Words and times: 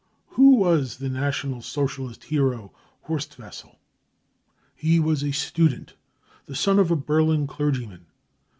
Who 0.29 0.55
was 0.55 0.97
the 0.97 1.09
National 1.09 1.61
Socialist" 1.61 2.23
hero" 2.33 2.73
Horst 3.03 3.37
Wessel? 3.37 3.77
He 4.73 4.99
was 4.99 5.21
a 5.23 5.31
student, 5.31 5.93
the 6.47 6.55
son 6.55 6.79
of 6.79 6.89
a 6.89 6.95
Berlin 6.95 7.45
clergyman. 7.45 8.07